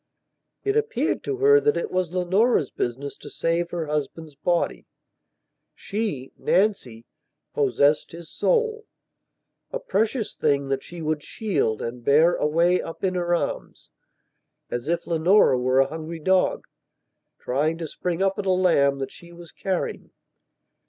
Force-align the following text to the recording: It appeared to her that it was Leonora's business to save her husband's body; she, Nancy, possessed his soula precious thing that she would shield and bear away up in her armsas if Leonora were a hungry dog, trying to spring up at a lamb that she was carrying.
It 0.63 0.75
appeared 0.75 1.23
to 1.25 1.37
her 1.37 1.59
that 1.59 1.77
it 1.77 1.91
was 1.91 2.11
Leonora's 2.11 2.71
business 2.71 3.15
to 3.17 3.29
save 3.29 3.69
her 3.69 3.85
husband's 3.85 4.33
body; 4.33 4.87
she, 5.75 6.31
Nancy, 6.39 7.05
possessed 7.53 8.11
his 8.11 8.27
soula 8.27 8.81
precious 9.87 10.35
thing 10.35 10.69
that 10.69 10.81
she 10.81 11.03
would 11.03 11.21
shield 11.21 11.83
and 11.83 12.03
bear 12.03 12.33
away 12.33 12.81
up 12.81 13.03
in 13.03 13.13
her 13.13 13.35
armsas 13.35 13.91
if 14.71 15.05
Leonora 15.05 15.59
were 15.59 15.79
a 15.81 15.87
hungry 15.89 16.19
dog, 16.19 16.65
trying 17.39 17.77
to 17.77 17.85
spring 17.85 18.23
up 18.23 18.39
at 18.39 18.47
a 18.47 18.51
lamb 18.51 18.97
that 18.97 19.11
she 19.11 19.31
was 19.31 19.51
carrying. 19.51 20.09